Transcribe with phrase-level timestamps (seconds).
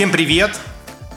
[0.00, 0.58] Всем привет!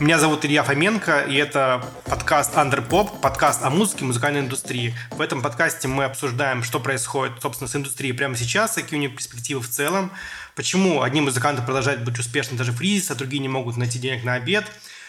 [0.01, 4.93] Меня зовут Илья Фоменко, и это подкаст Underpop, подкаст о музыке и музыкальной индустрии.
[5.11, 9.09] В этом подкасте мы обсуждаем, что происходит, собственно, с индустрией прямо сейчас, какие у нее
[9.09, 10.11] перспективы в целом,
[10.57, 14.25] почему одни музыканты продолжают быть успешны даже в кризис, а другие не могут найти денег
[14.25, 14.65] на обед,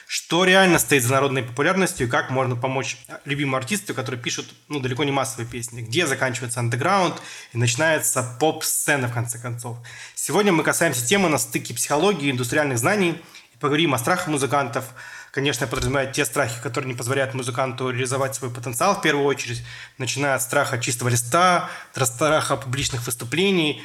[0.07, 4.79] что реально стоит за народной популярностью и как можно помочь любимому артисту, который пишет ну,
[4.79, 7.17] далеко не массовые песни, где заканчивается андеграунд
[7.53, 9.79] и начинается поп-сцена в конце концов.
[10.15, 13.21] Сегодня мы касаемся темы на стыке психологии и индустриальных знаний–
[13.65, 14.85] Поговорим о страхах музыкантов.
[15.31, 19.65] Конечно, подразумевают те страхи, которые не позволяют музыканту реализовать свой потенциал в первую очередь,
[19.97, 23.83] начиная от страха чистого листа, до страха публичных выступлений.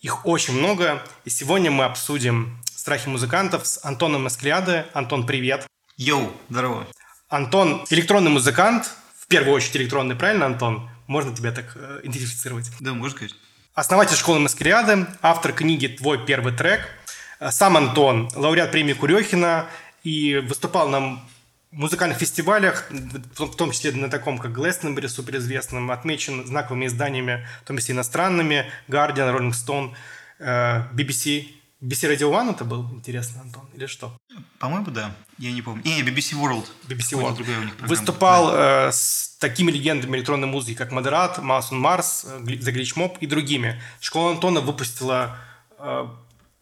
[0.00, 1.02] Их очень много.
[1.26, 4.86] И сегодня мы обсудим страхи музыкантов с Антоном Маскляде.
[4.94, 5.66] Антон, привет.
[5.98, 6.86] Йоу, здорово.
[7.28, 10.88] Антон– электронный музыкант, в первую очередь электронный, правильно, Антон?
[11.06, 12.70] Можно тебя так э, идентифицировать?
[12.80, 13.38] Да, можно, конечно.
[13.74, 16.88] Основатель школы Маскариады, автор книги «Твой первый трек»,
[17.40, 19.66] сам Антон, лауреат премии Курехина,
[20.02, 21.20] и выступал на
[21.70, 27.78] музыкальных фестивалях, в том числе на таком, как Глэснебери, суперизвестном, отмечен знаковыми изданиями, в том
[27.78, 29.94] числе иностранными, Guardian, Rolling Stone,
[30.94, 31.48] BBC.
[31.80, 34.16] BBC Radio One это был, интересно, Антон, или что?
[34.58, 35.14] По-моему, да.
[35.38, 35.82] Я не помню.
[35.84, 36.66] Не, BBC World.
[36.88, 37.36] BBC World.
[37.36, 38.88] Другая у них Выступал да.
[38.88, 43.80] э, с такими легендами электронной музыки, как Модерат, Масон Марс, The Glitch Mob и другими.
[44.00, 45.36] Школа Антона выпустила
[45.78, 46.08] э,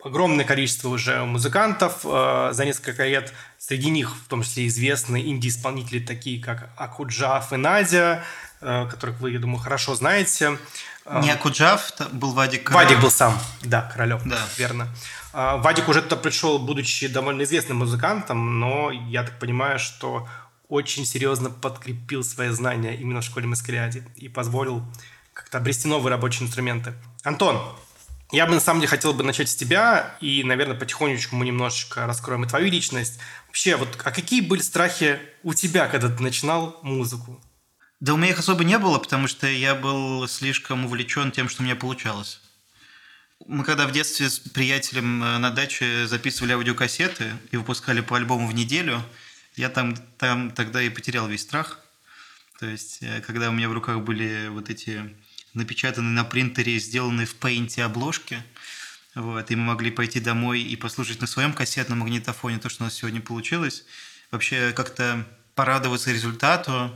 [0.06, 3.32] огромное количество уже музыкантов э, за несколько лет.
[3.58, 8.24] Среди них в том числе известные инди-исполнители, такие как Акуджав и Надя,
[8.60, 10.58] э, которых вы, я думаю, хорошо знаете.
[11.04, 12.88] Э, Не Акуджав, был Вадик Королев.
[12.88, 14.38] Вадик был сам, да, Королев, да.
[14.56, 14.88] верно.
[15.32, 20.28] Э, Вадик уже туда пришел, будучи довольно известным музыкантом, но я так понимаю, что
[20.68, 24.82] очень серьезно подкрепил свои знания именно в школе Маскариаде и позволил
[25.32, 26.94] как-то обрести новые рабочие инструменты.
[27.22, 27.60] Антон,
[28.32, 32.06] я бы на самом деле хотел бы начать с тебя, и, наверное, потихонечку мы немножечко
[32.06, 33.20] раскроем и твою личность.
[33.46, 37.40] Вообще, вот а какие были страхи у тебя, когда ты начинал музыку?
[38.00, 41.62] Да у меня их особо не было, потому что я был слишком увлечен тем, что
[41.62, 42.40] у меня получалось.
[43.46, 48.48] Мы когда в детстве с приятелем э, на даче записывали аудиокассеты и выпускали по альбому
[48.48, 49.02] в неделю,
[49.54, 51.80] я там, там тогда и потерял весь страх.
[52.58, 55.16] То есть, э, когда у меня в руках были вот эти
[55.56, 58.42] напечатанные на принтере, сделанные в пейнте обложки.
[59.14, 62.86] Вот, и мы могли пойти домой и послушать на своем кассетном магнитофоне то, что у
[62.86, 63.84] нас сегодня получилось.
[64.30, 66.94] Вообще как-то порадоваться результату,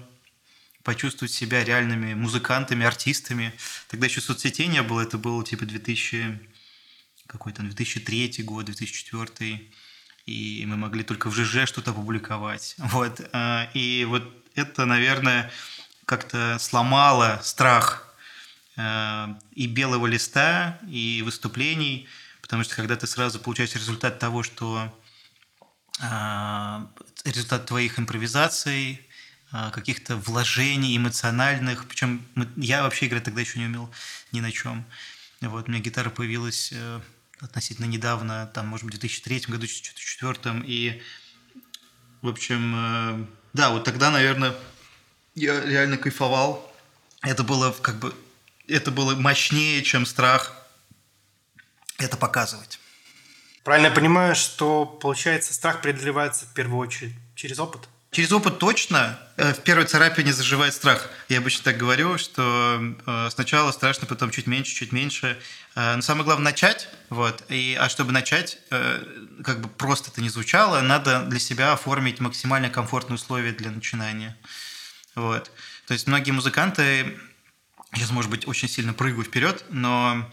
[0.82, 3.54] почувствовать себя реальными музыкантами, артистами.
[3.88, 6.38] Тогда еще соцсетей не было, это был типа 2000,
[7.26, 9.72] какой-то 2003 год, 2004
[10.26, 12.76] и мы могли только в ЖЖ что-то публиковать.
[12.78, 13.20] Вот.
[13.32, 14.22] А, и вот
[14.54, 15.50] это, наверное,
[16.04, 18.09] как-то сломало страх Э,
[19.52, 22.08] и белого листа, и выступлений,
[22.42, 24.92] потому что когда ты сразу получаешь результат того, что
[26.00, 26.86] э,
[27.24, 29.00] результат твоих импровизаций,
[29.52, 32.24] э, каких-то вложений эмоциональных, причем
[32.56, 33.90] я вообще играть тогда еще не умел
[34.32, 34.84] ни на чем.
[35.40, 36.72] Вот, у меня гитара появилась
[37.40, 41.02] относительно недавно, там, может быть, в 2003 году, 2004, и,
[42.20, 44.54] в общем, да, вот тогда, наверное,
[45.34, 46.70] я реально кайфовал.
[47.22, 48.14] Это было как бы
[48.70, 50.54] это было мощнее, чем страх
[51.98, 52.78] это показывать.
[53.64, 57.88] Правильно я понимаю, что, получается, страх преодолевается в первую очередь через опыт?
[58.10, 59.20] Через опыт точно.
[59.36, 61.08] Э, в первой царапине заживает страх.
[61.28, 65.38] Я обычно так говорю, что э, сначала страшно, потом чуть меньше, чуть меньше.
[65.76, 66.88] Э, но самое главное начать.
[67.08, 67.44] Вот.
[67.48, 72.68] И, а чтобы начать, как бы просто это не звучало, надо для себя оформить максимально
[72.68, 74.36] комфортные условия для начинания.
[75.14, 75.50] Вот.
[75.86, 77.16] То есть многие музыканты
[77.94, 80.30] сейчас, может быть, очень сильно прыгаю вперед, но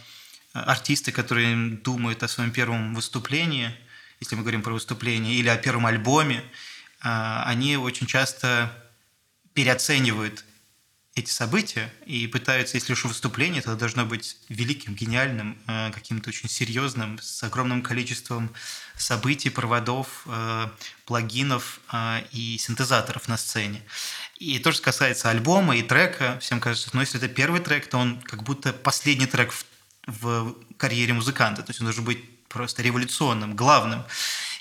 [0.53, 3.71] э, артисты, которые думают о своем первом выступлении,
[4.19, 8.71] если мы говорим про выступление, или о первом альбоме, э, они очень часто
[9.53, 10.45] переоценивают
[11.15, 16.47] эти события и пытаются, если уж выступление, то должно быть великим, гениальным, э, каким-то очень
[16.47, 18.53] серьезным, с огромным количеством
[18.95, 20.27] событий, проводов,
[21.05, 21.79] плагинов
[22.31, 23.83] и синтезаторов на сцене.
[24.39, 27.97] И то, что касается альбома и трека, всем кажется, ну, если это первый трек, то
[27.97, 29.65] он как будто последний трек в,
[30.05, 31.63] в карьере музыканта.
[31.63, 34.03] То есть он должен быть просто революционным, главным.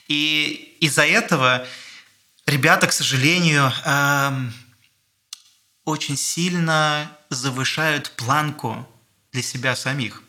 [0.09, 1.67] И из-за этого
[2.47, 4.55] ребята, к сожалению, эм,
[5.85, 8.89] очень сильно завышают планку
[9.33, 10.23] для себя самих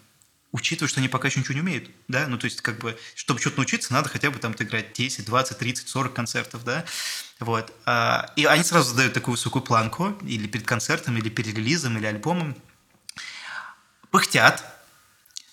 [0.51, 3.39] учитывая, что они пока еще ничего не умеют, да, ну, то есть, как бы, чтобы
[3.39, 6.85] что-то научиться, надо хотя бы там играть 10, 20, 30, 40 концертов, да,
[7.39, 7.73] вот.
[7.85, 12.05] А, и они сразу задают такую высокую планку, или перед концертом, или перед релизом, или
[12.05, 12.55] альбомом.
[14.09, 14.63] Пыхтят.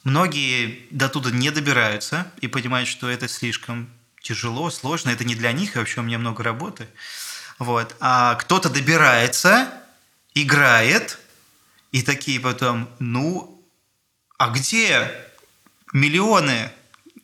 [0.04, 5.10] Многие до туда не добираются и понимают, что это слишком тяжело, сложно.
[5.10, 6.88] Это не для них, и вообще у меня много работы.
[7.58, 7.94] Вот.
[8.00, 9.72] А кто-то добирается,
[10.34, 11.18] играет,
[11.92, 13.53] и такие потом, ну,
[14.38, 15.10] а где
[15.92, 16.70] миллионы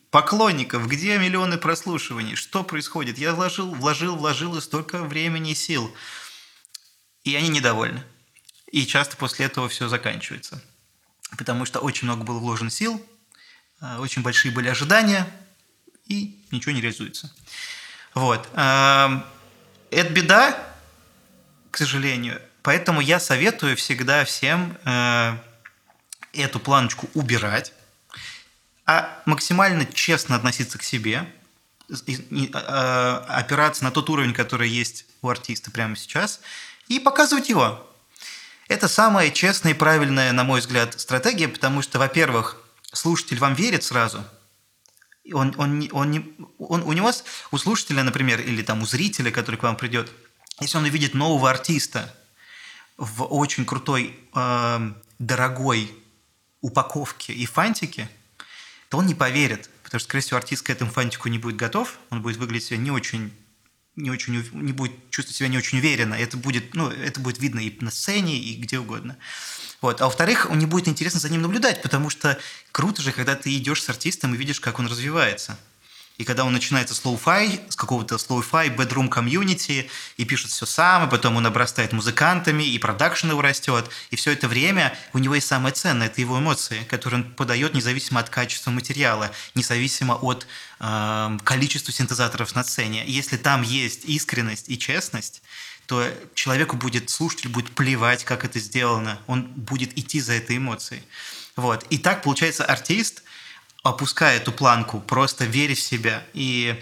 [0.09, 2.35] поклонников, где миллионы прослушиваний?
[2.35, 3.17] Что происходит?
[3.17, 5.93] Я вложил, вложил, вложил и столько времени и сил.
[7.23, 8.03] И они недовольны.
[8.71, 10.63] И часто после этого все заканчивается.
[11.37, 13.05] Потому что очень много было вложено сил,
[13.79, 15.27] а, очень большие были ожидания,
[16.07, 17.33] и ничего не реализуется.
[18.13, 18.49] Вот.
[18.53, 20.61] Это беда,
[21.69, 22.41] к сожалению.
[22.63, 25.37] Поэтому я советую всегда всем э,
[26.33, 27.73] эту планочку убирать,
[28.85, 31.31] а максимально честно относиться к себе,
[32.53, 36.41] а, опираться на тот уровень, который есть у артиста прямо сейчас,
[36.87, 37.87] и показывать его.
[38.67, 42.57] Это самая честная и правильная, на мой взгляд, стратегия, потому что, во-первых,
[42.93, 44.23] слушатель вам верит сразу.
[45.33, 46.23] Он, он, он, не,
[46.57, 47.11] он, у него,
[47.51, 50.11] у слушателя, например, или там у зрителя, который к вам придет,
[50.59, 52.13] если он увидит нового артиста
[52.97, 55.91] в очень крутой, э, дорогой
[56.61, 58.09] упаковке и фантике,
[58.89, 61.97] то он не поверит, потому что, скорее всего, артист к этому фантику не будет готов,
[62.09, 63.33] он будет выглядеть себя не очень
[63.97, 66.13] не очень не будет чувствовать себя не очень уверенно.
[66.13, 69.17] Это будет, ну, это будет видно и на сцене, и где угодно.
[69.81, 70.01] Вот.
[70.01, 72.39] А во-вторых, не будет интересно за ним наблюдать, потому что
[72.71, 75.59] круто же, когда ты идешь с артистом и видишь, как он развивается.
[76.21, 81.07] И когда он начинается с lo-fi, с какого-то lo-fi, bedroom комьюнити, и пишет все сам,
[81.07, 85.33] и потом он обрастает музыкантами, и продакшн его растет, и все это время у него
[85.33, 90.45] есть самое ценное, это его эмоции, которые он подает независимо от качества материала, независимо от
[90.79, 93.03] э, количества синтезаторов на сцене.
[93.07, 95.41] Если там есть искренность и честность,
[95.87, 101.01] то человеку будет, слушатель будет плевать, как это сделано, он будет идти за этой эмоцией.
[101.55, 101.83] Вот.
[101.89, 103.23] И так, получается, артист–
[103.83, 106.81] опуская эту планку, просто веря в себя и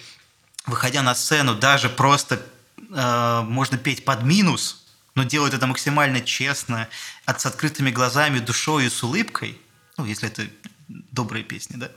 [0.66, 2.46] выходя на сцену, даже просто
[2.78, 4.86] э, можно петь под минус,
[5.16, 6.88] но делать это максимально честно,
[7.26, 9.58] от, с открытыми глазами, душой и с улыбкой,
[9.98, 10.48] ну, если это
[10.88, 11.90] добрые песни, да,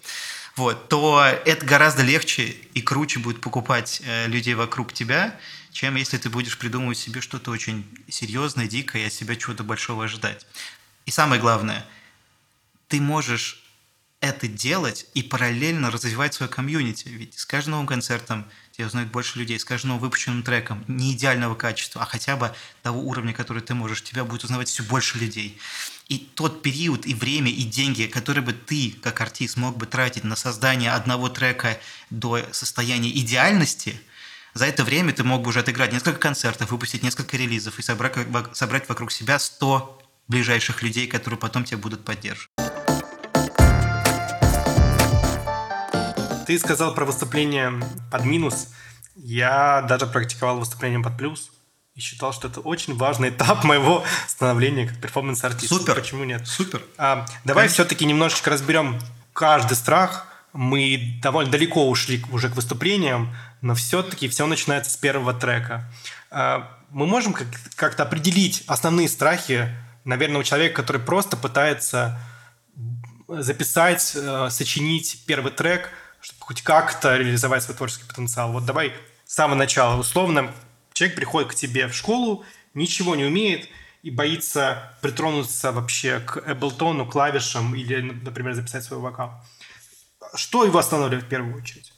[0.57, 5.39] вот, то это гораздо легче и круче будет покупать э, людей вокруг тебя,
[5.73, 10.05] чем если ты будешь придумывать себе что-то очень серьезное, дикое, и от себя чего-то большого
[10.05, 10.47] ожидать.
[11.07, 11.87] И самое главное,
[12.89, 13.62] ты можешь
[14.23, 17.09] это делать и параллельно развивать свое комьюнити.
[17.09, 21.13] Ведь с каждым новым концертом тебя узнают больше людей, с каждым новым выпущенным треком, не
[21.13, 25.19] идеального качества, а хотя бы того уровня, который ты можешь, тебя будет узнавать все больше
[25.19, 25.59] людей.
[26.09, 30.23] И тот период, и время, и деньги, которые бы ты, как артист, мог бы тратить
[30.23, 31.81] на создание одного трека
[32.11, 34.01] до состояния идеальности,
[34.55, 38.15] за это время ты мог бы уже отыграть несколько концертов, выпустить несколько релизов и собрать,
[38.53, 42.72] собрать вокруг себя 100 ближайших людей, которые потом тебя будут поддерживать.
[46.47, 47.73] Ты сказал про выступление
[48.11, 48.69] под минус.
[49.15, 51.51] Я даже практиковал выступление под плюс
[51.95, 55.75] и считал, что это очень важный этап моего становления как перформанс-артиста.
[55.75, 55.95] Супер.
[55.95, 56.47] Почему нет?
[56.47, 56.83] Супер.
[56.99, 58.99] А, давай все-таки немножечко разберем
[59.33, 60.27] каждый страх.
[60.53, 65.91] Мы довольно далеко ушли уже к выступлениям, но все-таки все начинается с первого трека.
[66.31, 67.35] А, мы можем
[67.77, 69.69] как-то определить основные страхи,
[70.05, 72.19] наверное, у человека, который просто пытается
[73.29, 75.91] записать, э, сочинить первый трек–
[76.23, 78.53] чтобы хоть как-то реализовать свой творческий потенциал.
[78.53, 78.95] Вот давай
[79.27, 79.99] с самого начала.
[79.99, 80.55] Условно,
[80.93, 83.69] человек приходит к тебе в школу, ничего не умеет
[84.03, 89.45] и боится притронуться вообще к Эблтону, клавишам или, например, записать свой вокал.
[90.35, 91.93] Что его останавливает в первую очередь?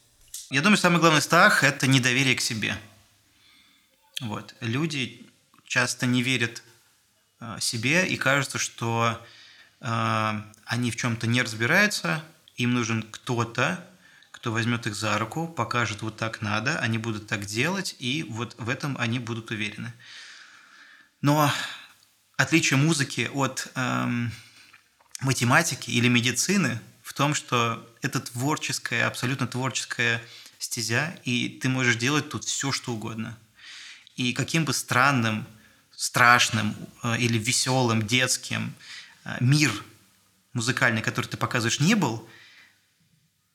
[0.50, 2.76] Я думаю, самый главный страх– это недоверие к себе.
[4.20, 4.54] Вот.
[4.60, 5.26] Люди
[5.66, 6.62] часто не верят
[7.40, 9.20] э, себе и кажется, что
[9.80, 10.32] э,
[10.64, 12.24] они в чем-то не разбираются,
[12.56, 13.86] им нужен кто-то,
[14.44, 18.54] кто возьмет их за руку, покажет, вот так надо, они будут так делать, и вот
[18.58, 19.90] в этом они будут уверены.
[21.22, 21.50] Но
[22.36, 24.30] отличие музыки от эм,
[25.22, 30.22] математики или медицины в том, что это творческая, абсолютно творческая
[30.58, 33.38] стезя, и ты можешь делать тут все, что угодно.
[34.14, 35.46] И каким бы странным,
[35.96, 38.74] страшным э, или веселым, детским
[39.24, 39.72] э, мир
[40.52, 42.28] музыкальный, который ты показываешь, не был–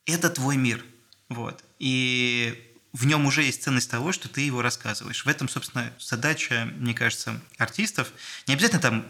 [0.09, 0.83] это твой мир.
[1.29, 1.63] Вот.
[1.79, 5.25] И в нем уже есть ценность того, что ты его рассказываешь.
[5.25, 8.11] В этом, собственно, задача, мне кажется, артистов.
[8.47, 9.05] Не обязательно там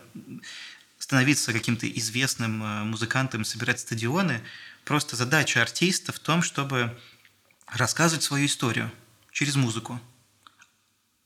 [0.98, 4.42] становиться каким-то известным э, музыкантом, собирать стадионы.
[4.84, 6.98] Просто задача артиста в том, чтобы
[7.68, 8.92] рассказывать свою историю
[9.32, 10.00] через музыку.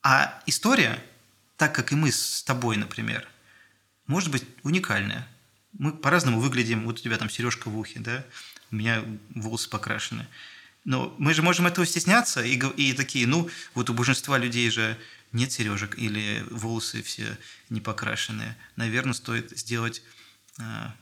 [0.04, 1.04] А история,
[1.58, 3.28] так как и мы с тобой, например,
[4.06, 5.28] может быть уникальная.
[5.78, 6.86] Мы по-разному выглядим.
[6.86, 8.26] Вот у тебя там сережка в ухе, да?
[8.74, 9.04] у меня
[9.36, 10.28] волосы покрашены.
[10.84, 14.98] Но мы же можем этого стесняться и, и такие, ну, вот у большинства людей же
[15.32, 17.38] нет сережек или волосы все
[17.70, 18.58] не покрашенные.
[18.76, 20.02] Наверное, стоит сделать
[20.60, 20.94] а,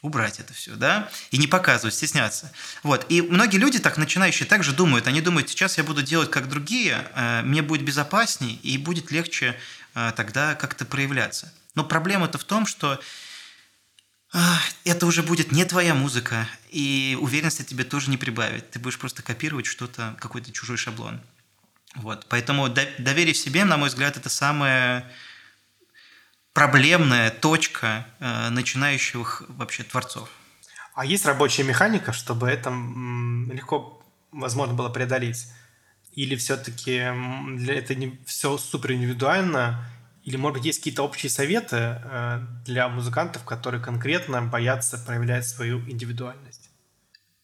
[0.00, 2.52] убрать это все, да, и не показывать, стесняться.
[2.82, 6.48] Вот, и многие люди так, начинающие, также думают, они думают, сейчас я буду делать как
[6.48, 9.56] другие, э, мне будет безопасней и будет легче
[9.94, 11.52] э, тогда как-то проявляться.
[11.74, 13.00] Но проблема-то в том, что
[14.84, 18.70] это уже будет не твоя музыка, и уверенности тебе тоже не прибавит.
[18.70, 21.20] Ты будешь просто копировать что-то, какой-то чужой шаблон.
[21.94, 25.06] Вот, поэтому доверие в себе, на мой взгляд, это самое
[26.54, 30.30] проблемная точка э, начинающих вообще творцов.
[30.94, 35.48] А есть рабочая механика, чтобы это легко возможно было преодолеть?
[36.12, 39.86] Или все-таки это не все супер индивидуально?
[40.24, 46.70] Или, может есть какие-то общие советы э, для музыкантов, которые конкретно боятся проявлять свою индивидуальность?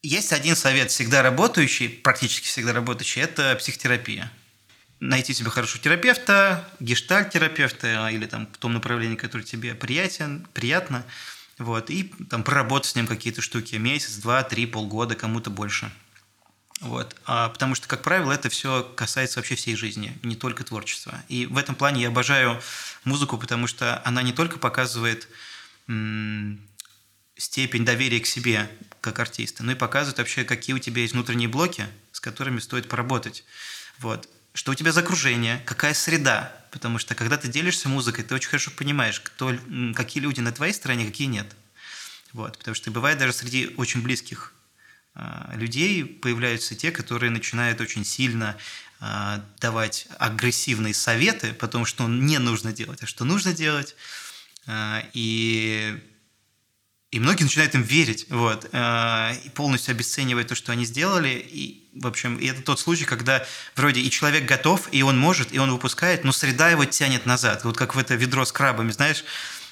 [0.03, 4.31] Есть один совет, всегда работающий, практически всегда работающий, это психотерапия
[5.01, 11.05] найти себе хорошего терапевта, гештальт-терапевта или там в том направлении, которое тебе приятен, приятно,
[11.59, 15.91] вот, и там проработать с ним какие-то штуки, месяц, два, три, полгода, кому-то больше.
[16.81, 17.17] Вот.
[17.25, 21.23] А, потому что, как правило, это все касается вообще всей жизни, не только творчества.
[21.29, 22.61] И в этом плане я обожаю
[23.05, 25.29] музыку, потому что она не только показывает
[27.37, 28.71] степень доверия к себе
[29.01, 32.89] как артиста, но и показывает вообще, какие у тебя есть внутренние блоки, с которыми стоит
[32.89, 33.45] поработать.
[33.99, 36.53] Вот что у тебя за окружение, какая среда.
[36.73, 39.57] Потому что когда ты делишься музыкой, ты очень хорошо понимаешь, кто,
[39.95, 41.47] какие люди на твоей стороне, какие нет.
[42.33, 44.53] Вот, потому что бывает даже среди очень близких
[45.55, 48.57] людей появляются те, которые начинают очень сильно
[49.01, 53.97] э, давать агрессивные советы по тому, что не нужно делать, а что нужно делать.
[54.67, 55.99] Э, и
[57.11, 61.31] и многие начинают им верить, вот, и полностью обесценивать то, что они сделали.
[61.31, 63.47] И, в общем, и это тот случай, когда
[63.77, 67.65] вроде и человек готов, и он может, и он выпускает, но среда его тянет назад.
[67.65, 69.25] Вот как в это ведро с крабами, знаешь,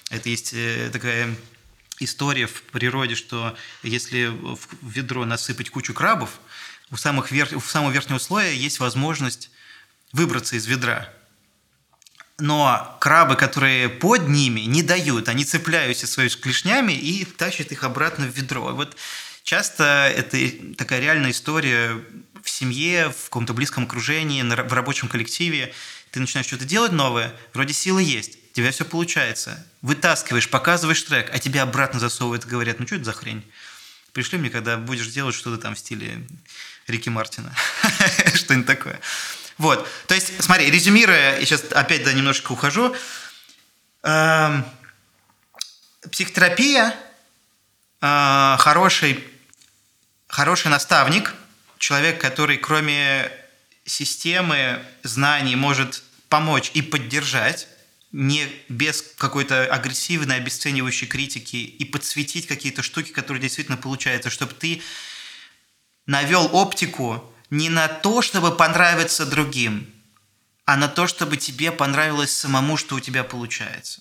[0.08, 1.36] это есть э, такая
[1.98, 6.40] история в природе, что если в ведро насыпать кучу крабов,
[6.90, 7.48] у, самых вер...
[7.56, 9.50] у самого верхнего слоя есть возможность
[10.12, 11.12] выбраться из ведра
[12.38, 15.28] но крабы, которые под ними, не дают.
[15.28, 18.74] Они цепляются своими клешнями и тащат их обратно в ведро.
[18.74, 18.96] Вот
[19.42, 20.38] часто это
[20.76, 21.98] такая реальная история
[22.42, 25.72] в семье, в каком-то близком окружении, в рабочем коллективе.
[26.10, 29.64] Ты начинаешь что-то делать новое, вроде силы есть, тебя все получается.
[29.82, 33.44] Вытаскиваешь, показываешь трек, а тебя обратно засовывают и говорят, ну что это за хрень?
[34.12, 36.26] Пришли мне, когда будешь делать что-то там в стиле
[36.86, 37.54] Рики Мартина.
[38.34, 38.98] Что-нибудь такое.
[39.58, 42.96] Вот, то есть, смотри, резюмируя, я сейчас опять да, немножечко ухожу.
[44.02, 44.64] Эм,
[46.10, 46.94] психотерапия,
[48.00, 49.22] э, хороший,
[50.28, 51.34] хороший наставник,
[51.78, 53.30] человек, который кроме
[53.84, 57.68] системы знаний может помочь и поддержать,
[58.12, 64.82] не без какой-то агрессивной, обесценивающей критики и подсветить какие-то штуки, которые действительно получаются, чтобы ты
[66.06, 69.92] навел оптику не на то, чтобы понравиться другим,
[70.64, 74.00] а на то, чтобы тебе понравилось самому, что у тебя получается.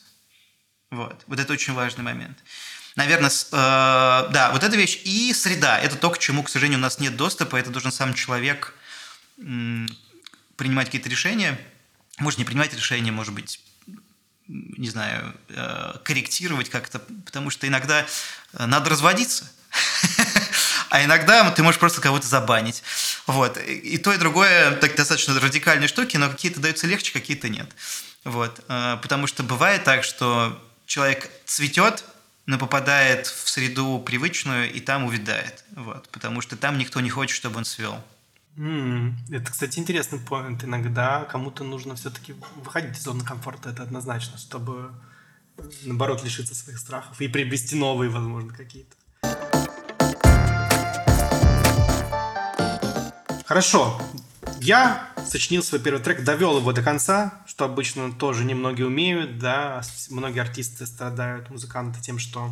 [0.92, 1.24] Вот.
[1.28, 2.38] Вот это очень важный момент.
[2.96, 5.02] Наверное, с, э, да, вот эта вещь.
[5.04, 5.80] И среда.
[5.80, 7.58] Это то, к чему, к сожалению, у нас нет доступа.
[7.58, 8.74] Это должен сам человек
[9.38, 9.88] м,
[10.56, 11.60] принимать какие-то решения.
[12.20, 13.60] Может, не принимать решения, может быть,
[14.48, 18.06] не знаю, э, корректировать как-то, потому что иногда
[18.54, 19.52] э, надо разводиться.
[20.90, 22.84] а иногда ты можешь просто кого-то забанить.
[23.28, 23.58] Вот.
[23.58, 27.70] И то, и другое так, достаточно радикальные штуки, но какие-то даются легче, какие-то нет.
[28.24, 28.64] Вот.
[28.68, 32.04] А, потому что бывает так, что человек цветет,
[32.46, 35.64] но попадает в среду привычную и там увядает.
[35.72, 36.08] Вот.
[36.10, 38.04] Потому что там никто не хочет, чтобы он свел.
[38.58, 40.64] Это, кстати, интересный поинт.
[40.64, 44.92] Иногда кому-то нужно все-таки выходить из зоны комфорта, это однозначно, чтобы
[45.84, 48.96] наоборот лишиться своих страхов и приобрести новые, возможно, какие-то.
[53.46, 54.02] Хорошо.
[54.62, 59.82] Я сочинил свой первый трек, довел его до конца, что обычно тоже немногие умеют, да.
[60.10, 62.52] Многие артисты страдают, музыканты, тем, что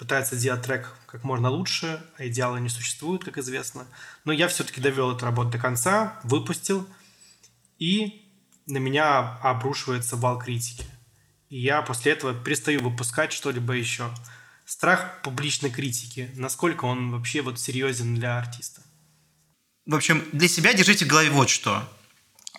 [0.00, 3.86] пытаются сделать трек как можно лучше, а идеала не существует, как известно.
[4.24, 6.88] Но я все-таки довел эту работу до конца, выпустил,
[7.78, 8.26] и
[8.66, 10.86] на меня обрушивается вал критики.
[11.50, 14.08] И я после этого перестаю выпускать что-либо еще.
[14.64, 16.30] Страх публичной критики.
[16.34, 18.80] Насколько он вообще вот серьезен для артиста?
[19.84, 21.86] В общем, для себя держите в голове вот что.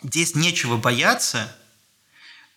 [0.04, 1.52] Здесь нечего бояться,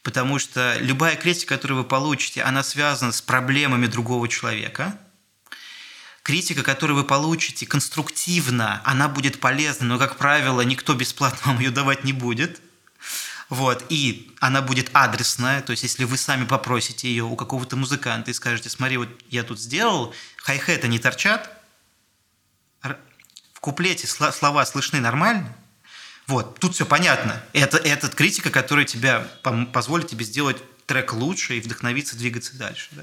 [0.04, 4.96] потому что любая критика, которую вы получите, она связана с проблемами другого человека.
[6.22, 11.70] критика, которую вы получите конструктивно, она будет полезна, но, как правило, никто бесплатно вам ее
[11.70, 12.60] давать не будет.
[13.50, 18.30] Вот, и она будет адресная, то есть если вы сами попросите ее у какого-то музыканта
[18.30, 21.50] и скажете, смотри, вот я тут сделал, хай-хеты не торчат,
[22.82, 25.54] в куплете слова слышны нормально,
[26.26, 27.42] вот, тут все понятно.
[27.52, 29.26] Это, это критика, которая тебя
[29.72, 32.88] позволит тебе сделать трек лучше и вдохновиться двигаться дальше.
[32.92, 33.02] Да?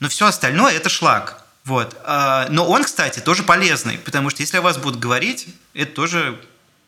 [0.00, 1.44] Но все остальное– это шлак.
[1.64, 1.96] Вот.
[2.04, 6.40] А, но он, кстати, тоже полезный, потому что если о вас будут говорить, это тоже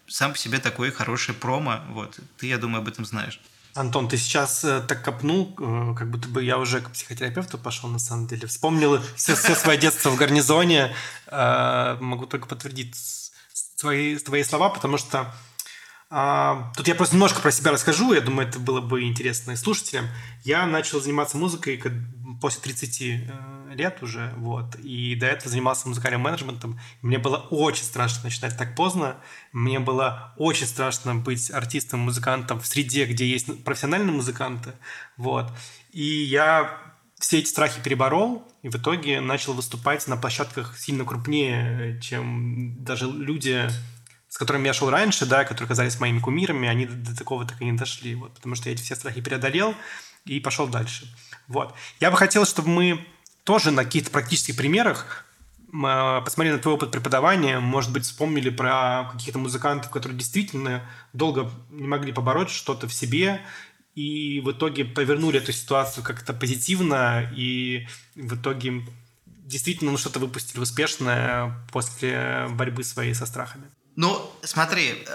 [0.06, 1.80] сам по себе такой хороший промо.
[1.88, 2.18] Вот.
[2.36, 3.40] Ты, я думаю, об этом знаешь.
[3.75, 7.90] Антон, ты сейчас э, так копнул, э, как будто бы я уже к психотерапевту пошел,
[7.90, 8.46] на самом деле.
[8.46, 10.94] Вспомнил все, все свое детство в гарнизоне.
[11.26, 12.94] Э, могу только подтвердить
[13.76, 15.33] свои, твои слова, потому что
[16.09, 19.56] а, тут я просто немножко про себя расскажу, я думаю, это было бы интересно и
[19.56, 20.06] слушателям.
[20.45, 21.83] Я начал заниматься музыкой
[22.40, 26.78] после 30 э, лет уже, вот, и до этого занимался музыкальным менеджментом.
[27.02, 29.16] Мне было очень страшно начинать так поздно,
[29.52, 34.75] мне было очень страшно быть артистом, музыкантом в среде, где есть профессиональные музыканты,
[35.16, 35.50] вот.
[35.90, 36.86] И я
[37.18, 43.06] все эти страхи переборол, и в итоге начал выступать на площадках сильно крупнее, чем даже
[43.06, 43.68] люди
[44.28, 47.64] с которыми я шел раньше, да, которые казались моими кумирами, они до, такого так и
[47.64, 49.75] не дошли, вот, потому что я эти все страхи преодолел
[50.26, 51.06] и пошел дальше.
[51.49, 51.75] Вот.
[52.00, 53.06] Я бы хотел, чтобы мы
[53.44, 55.25] тоже на каких-то практических примерах
[55.85, 60.82] а, посмотрели на твой опыт преподавания, может быть, вспомнили про каких-то музыкантов, которые действительно
[61.12, 63.40] долго не могли побороть что-то в себе,
[63.97, 68.85] и в итоге повернули эту ситуацию как-то позитивно, и в итоге
[69.26, 73.65] действительно ну, что-то выпустили успешное после борьбы своей со страхами.
[73.97, 75.07] Ну, смотри,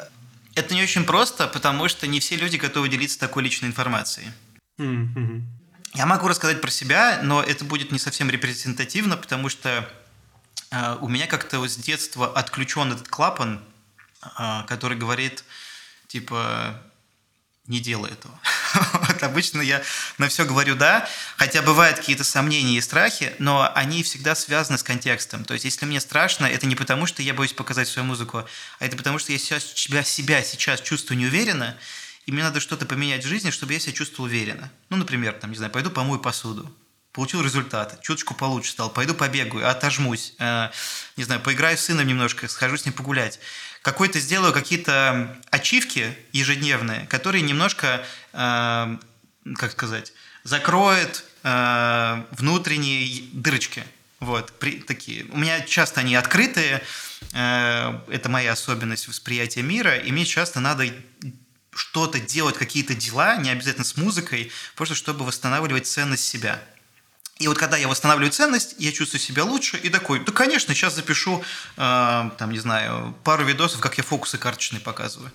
[0.56, 4.30] это не очень просто, потому что не все люди готовы делиться такой личной информацией.
[4.80, 5.42] Mm-hmm.
[5.94, 9.88] Я могу рассказать про себя, но это будет не совсем репрезентативно, потому что
[10.72, 13.62] э, у меня как-то вот с детства отключен этот клапан,
[14.24, 15.44] э, который говорит,
[16.08, 16.82] типа,
[17.67, 18.39] не делай этого.
[18.93, 19.81] вот обычно я
[20.17, 21.07] на все говорю «да»,
[21.38, 25.45] хотя бывают какие-то сомнения и страхи, но они всегда связаны с контекстом.
[25.45, 28.45] То есть, если мне страшно, это не потому, что я боюсь показать свою музыку,
[28.79, 31.77] а это потому, что я сейчас, себя, себя сейчас чувствую неуверенно,
[32.25, 34.71] и мне надо что-то поменять в жизни, чтобы я себя чувствовал уверенно.
[34.89, 36.71] Ну, например, там, не знаю, пойду помою посуду,
[37.12, 40.69] получил результат, чуточку получше стал, пойду побегаю, отожмусь, э,
[41.17, 43.39] не знаю, поиграю с сыном немножко, схожу с ним погулять
[43.81, 48.98] какой-то сделаю какие-то ачивки ежедневные, которые немножко, э,
[49.56, 50.13] как сказать,
[50.44, 53.84] закроют э, внутренние дырочки.
[54.20, 55.26] Вот, при, такие.
[55.32, 56.84] У меня часто они открытые,
[57.34, 60.86] э, это моя особенность восприятия мира, и мне часто надо
[61.74, 66.62] что-то делать, какие-то дела, не обязательно с музыкой, просто чтобы восстанавливать ценность себя.
[67.39, 70.94] И вот когда я восстанавливаю ценность, я чувствую себя лучше и такой, да, конечно, сейчас
[70.94, 71.44] запишу,
[71.78, 75.32] э, там, не знаю, пару видосов, как я фокусы карточные показываю.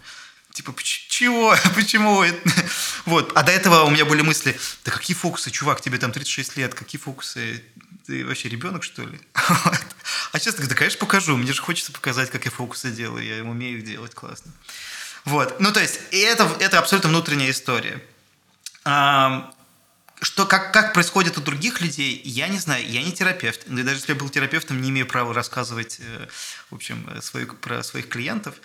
[0.56, 1.54] Типа, чего?
[1.74, 2.24] Почему?
[3.04, 3.32] вот.
[3.36, 6.74] А до этого у меня были мысли, да какие фокусы, чувак, тебе там 36 лет,
[6.74, 7.62] какие фокусы?
[8.06, 9.20] Ты вообще ребенок, что ли?
[9.34, 11.36] а сейчас да, конечно, покажу.
[11.36, 13.22] Мне же хочется показать, как я фокусы делаю.
[13.22, 14.50] Я умею их делать классно.
[15.26, 15.60] Вот.
[15.60, 18.02] Ну, то есть, это, это абсолютно внутренняя история
[20.26, 23.60] что, как, как происходит у других людей, я не знаю, я не терапевт.
[23.66, 26.26] Да даже если я был терапевтом, не имею права рассказывать, э,
[26.68, 28.56] в общем, э, свою, про своих клиентов.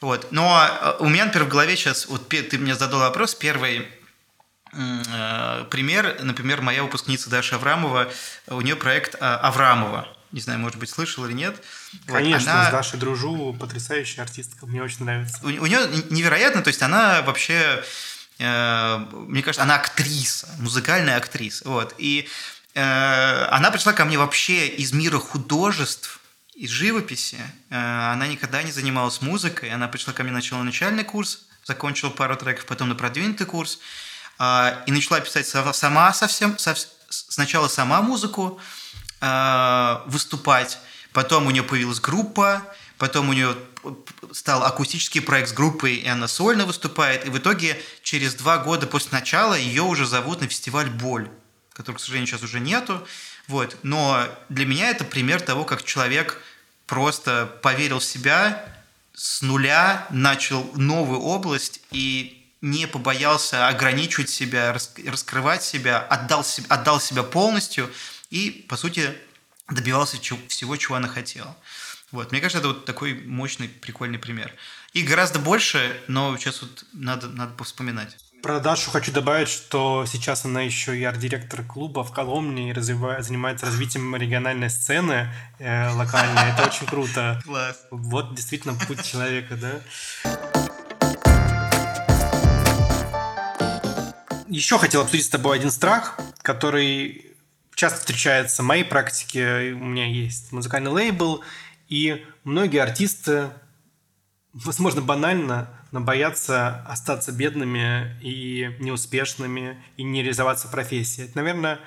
[0.00, 0.32] Вот.
[0.32, 3.86] Но э, у меня, например, в голове сейчас, вот ты мне задал вопрос, первый
[4.70, 8.10] пример, например, моя выпускница Даша Аврамова,
[8.46, 10.08] у нее проект Аврамова.
[10.32, 11.60] Не знаю, может быть, слышал или нет.
[12.06, 12.68] Конечно, она...
[12.68, 15.38] с Дашей дружу, потрясающая артистка, мне очень нравится.
[15.42, 15.80] У, у нее
[16.10, 17.82] невероятно, то есть она вообще
[18.40, 21.68] мне кажется, она актриса, музыкальная актриса.
[21.68, 21.94] Вот.
[21.98, 22.28] И
[22.74, 26.20] э, она пришла ко мне вообще из мира художеств,
[26.54, 27.38] из живописи.
[27.68, 29.70] Э, она никогда не занималась музыкой.
[29.70, 33.78] Она пришла ко мне, начала начальный курс, закончила пару треков, потом на продвинутый курс.
[34.86, 36.56] И начала писать сама совсем,
[37.10, 38.58] сначала сама музыку,
[40.06, 40.78] выступать.
[41.12, 42.62] Потом у нее появилась группа,
[42.96, 43.54] потом у нее
[44.32, 47.26] стал акустический проект с группой, и она сольно выступает.
[47.26, 51.28] И в итоге через два года после начала ее уже зовут на фестиваль «Боль»,
[51.72, 53.06] который, к сожалению, сейчас уже нету.
[53.48, 53.76] Вот.
[53.82, 56.40] Но для меня это пример того, как человек
[56.86, 58.64] просто поверил в себя,
[59.14, 67.00] с нуля начал новую область и не побоялся ограничивать себя, раскрывать себя, отдал, себя, отдал
[67.00, 67.90] себя полностью
[68.30, 69.16] и, по сути,
[69.68, 71.56] добивался всего, чего она хотела.
[72.12, 74.52] Вот, мне кажется, это вот такой мощный, прикольный пример.
[74.92, 78.16] И гораздо больше, но сейчас вот надо, надо вспоминать.
[78.42, 83.24] Про Дашу хочу добавить, что сейчас она еще и арт-директор клуба в Коломне и развивает,
[83.24, 86.50] занимается развитием региональной сцены э, локальной.
[86.52, 87.40] Это очень круто.
[87.44, 87.86] Класс.
[87.90, 89.80] Вот действительно путь человека, да?
[94.48, 97.36] Еще хотел обсудить с тобой один страх, который
[97.74, 99.72] часто встречается в моей практике.
[99.72, 101.44] У меня есть музыкальный лейбл,
[101.90, 103.50] и многие артисты,
[104.52, 111.24] возможно, банально, но боятся остаться бедными и неуспешными, и не реализоваться в профессии.
[111.24, 111.80] Это, наверное,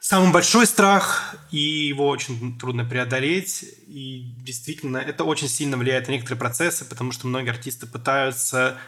[0.00, 3.64] самый большой страх, и его очень трудно преодолеть.
[3.86, 8.78] И действительно, это очень сильно влияет на некоторые процессы, потому что многие артисты пытаются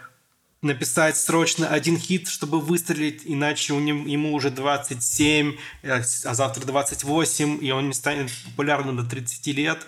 [0.63, 7.65] написать срочно один хит, чтобы выстрелить, иначе у него, ему уже 27, а завтра 28,
[7.65, 9.87] и он не станет популярным до 30 лет.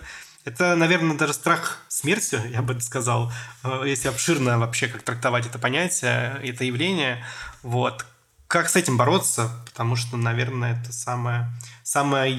[0.49, 3.31] Это, наверное, даже страх смерти, я бы сказал,
[3.63, 7.23] э, если обширно вообще как трактовать это понятие, это явление.
[7.61, 8.03] Вот.
[8.47, 9.51] Как с этим бороться?
[9.65, 12.35] Потому что, наверное, это самая, самая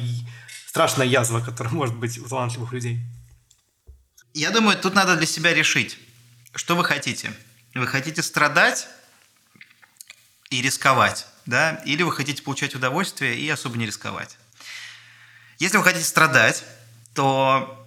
[0.67, 3.01] страшная язва, которая может быть у талантливых людей.
[4.35, 5.97] Я думаю, тут надо для себя решить,
[6.57, 7.31] что вы хотите.
[7.77, 8.89] Вы хотите страдать
[10.51, 11.81] и рисковать, да?
[11.85, 14.37] Или вы хотите получать удовольствие и особо не рисковать.
[15.61, 16.65] Если вы хотите страдать,
[17.15, 17.80] то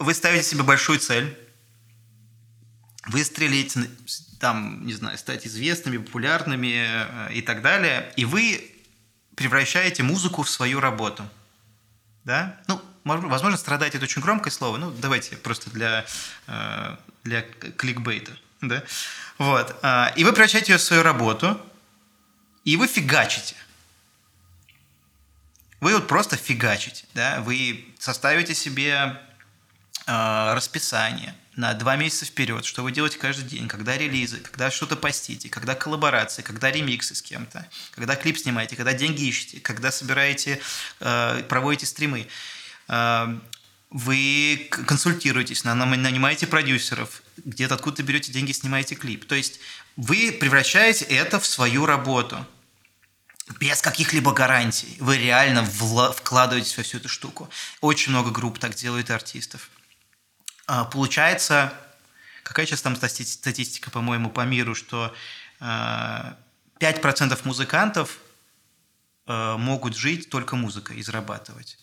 [0.00, 1.38] вы ставите себе большую цель,
[3.06, 3.76] выстрелить,
[4.40, 8.72] там, не знаю, стать известными, популярными э, и так далее, и вы
[9.36, 11.28] превращаете музыку в свою работу.
[12.24, 12.60] Да?
[12.66, 16.06] Ну, возможно, страдать это очень громкое слово, ну, давайте просто для,
[16.46, 18.32] э, для кликбейта.
[18.62, 18.82] Да?
[19.38, 19.76] Вот.
[19.82, 21.60] А, и вы превращаете ее в свою работу,
[22.64, 23.56] и вы фигачите.
[25.80, 27.40] Вы вот просто фигачите, да?
[27.40, 29.29] Вы составите себе э,
[30.06, 35.48] расписание на два месяца вперед, что вы делаете каждый день, когда релизы, когда что-то постите,
[35.48, 40.60] когда коллаборации, когда ремиксы с кем-то, когда клип снимаете, когда деньги ищете, когда собираете,
[41.00, 42.26] э, проводите стримы.
[42.88, 43.38] Э,
[43.90, 49.26] вы консультируетесь, нанимаете продюсеров, где-то откуда-то берете деньги, снимаете клип.
[49.26, 49.58] То есть
[49.96, 52.46] вы превращаете это в свою работу
[53.58, 54.96] без каких-либо гарантий.
[55.00, 57.50] Вы реально вкладываетесь во всю эту штуку.
[57.80, 59.68] Очень много групп так делают артистов.
[60.72, 61.74] А, получается,
[62.44, 65.12] какая сейчас там статистика, по-моему, по миру, что
[65.58, 66.36] 5%
[66.78, 68.18] а, музыкантов
[69.26, 71.76] а, могут жить только музыкой и зарабатывать.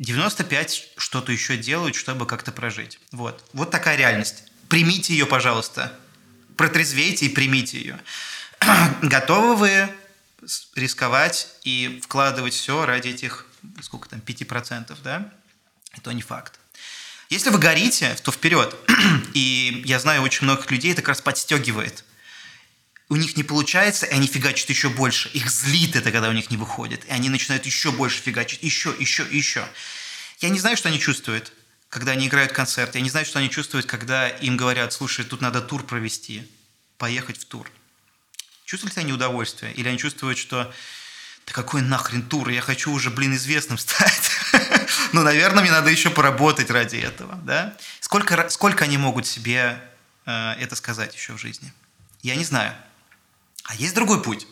[0.00, 2.98] 95 что-то еще делают, чтобы как-то прожить.
[3.12, 3.48] Вот.
[3.52, 4.50] Вот такая реальность.
[4.68, 5.92] Примите ее, пожалуйста.
[6.56, 8.00] Протрезвейте и примите ее.
[9.02, 9.88] Готовы вы
[10.74, 13.46] рисковать и вкладывать все ради этих,
[13.80, 15.32] сколько там, 5%, да?
[15.92, 16.58] Это не факт.
[17.28, 18.74] Если вы горите, то вперед.
[19.34, 22.04] И я знаю очень многих людей, это как раз подстегивает.
[23.10, 25.30] У них не получается, и они фигачат еще больше.
[25.30, 27.06] Их злит это, когда у них не выходит.
[27.06, 29.66] И они начинают еще больше фигачить, еще, еще, еще.
[30.40, 31.52] Я не знаю, что они чувствуют,
[31.88, 32.94] когда они играют концерт.
[32.94, 36.46] Я не знаю, что они чувствуют, когда им говорят, слушай, тут надо тур провести,
[36.98, 37.70] поехать в тур.
[38.66, 39.72] Чувствуют ли они удовольствие?
[39.72, 40.70] Или они чувствуют, что
[41.48, 44.30] да какой нахрен тур, я хочу уже, блин, известным стать.
[45.12, 47.74] ну, наверное, мне надо еще поработать ради этого, да?
[48.00, 49.82] Сколько, сколько они могут себе
[50.26, 51.72] э, это сказать еще в жизни?
[52.22, 52.74] Я не знаю.
[53.64, 54.46] А есть другой путь.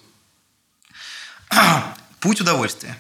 [2.21, 2.97] путь удовольствия.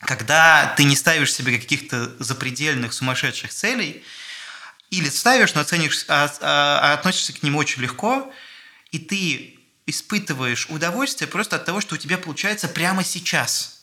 [0.00, 4.04] Когда ты не ставишь себе каких-то запредельных сумасшедших целей,
[4.90, 8.32] или ставишь, но оценишь, а, а, а относишься к ним очень легко,
[8.90, 9.59] и ты
[9.90, 13.82] испытываешь удовольствие просто от того, что у тебя получается прямо сейчас.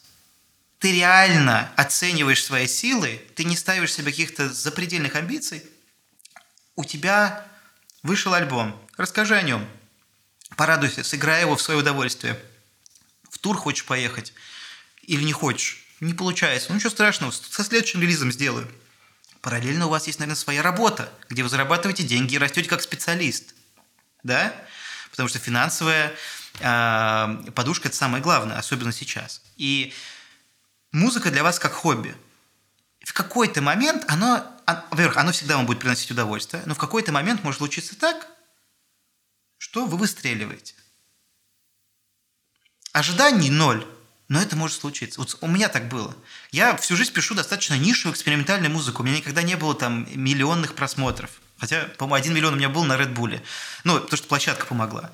[0.79, 5.63] Ты реально оцениваешь свои силы, ты не ставишь себе каких-то запредельных амбиций.
[6.75, 7.45] У тебя
[8.03, 9.67] вышел альбом, расскажи о нем,
[10.55, 12.39] порадуйся, сыграй его в свое удовольствие.
[13.29, 14.33] В тур хочешь поехать
[15.03, 15.83] или не хочешь?
[15.99, 16.69] Не получается.
[16.69, 18.69] Ну ничего страшного, со следующим релизом сделаю.
[19.41, 23.55] Параллельно у вас есть, наверное, своя работа, где вы зарабатываете деньги и растете как специалист.
[24.23, 24.53] Да?
[25.17, 26.13] Потому что финансовая
[26.59, 29.41] э, подушка– это самое главное, особенно сейчас.
[29.55, 29.91] И
[30.91, 32.15] музыка для вас как хобби.
[33.03, 37.11] В какой-то момент оно, а, во-первых, оно всегда вам будет приносить удовольствие, но в какой-то
[37.11, 38.27] момент может случиться так,
[39.57, 40.75] что вы выстреливаете.
[42.91, 43.87] Ожиданий ноль,
[44.27, 45.19] но это может случиться.
[45.19, 46.15] Вот у меня так было.
[46.51, 49.01] Я всю жизнь пишу достаточно нишевую экспериментальную музыку.
[49.01, 51.41] У меня никогда не было там миллионных просмотров.
[51.59, 53.41] Хотя, по-моему, один миллион у меня был на Red Bull.
[53.83, 55.11] Ну, потому что площадка помогла.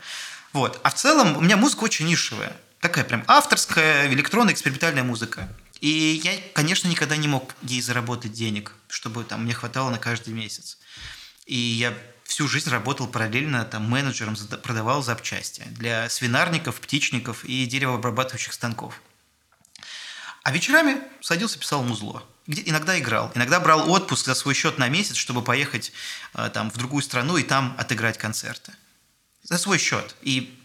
[0.52, 0.80] Вот.
[0.84, 2.56] А в целом у меня музыка очень нишевая.
[2.80, 5.48] Такая прям авторская, электронная, экспериментальная музыка.
[5.80, 10.34] И я, конечно, никогда не мог ей заработать денег, чтобы там мне хватало на каждый
[10.34, 10.78] месяц.
[11.46, 18.54] И я всю жизнь работал параллельно там менеджером, продавал запчасти для свинарников, птичников и деревообрабатывающих
[18.54, 19.02] станков.
[20.44, 22.24] А вечерами садился, писал музло.
[22.46, 25.94] Где иногда играл, иногда брал отпуск за свой счет на месяц, чтобы поехать
[26.34, 28.74] э, там в другую страну и там отыграть концерты.
[29.44, 30.16] За свой счет.
[30.22, 30.60] И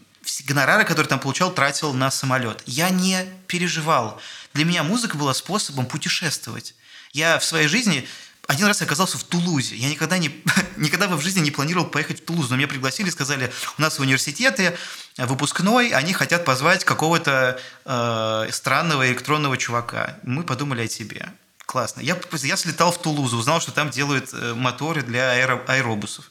[0.45, 2.61] гонорары, которые там получал, тратил на самолет.
[2.65, 4.21] Я не переживал.
[4.53, 6.75] Для меня музыка была способом путешествовать.
[7.13, 8.07] Я в своей жизни
[8.49, 9.75] один раз я оказался в Тулузе.
[9.75, 10.43] Я никогда, не,
[10.77, 14.01] никогда в жизни не планировал поехать в Тулуз, но меня пригласили, сказали, у нас в
[14.01, 14.75] университете
[15.17, 20.17] выпускной, они хотят позвать какого-то э, странного электронного чувака.
[20.23, 21.31] Мы подумали о тебе.
[21.67, 22.01] Классно.
[22.01, 26.25] Я, я слетал в Тулузу, узнал, что там делают э, моторы для аэро, аэробусов.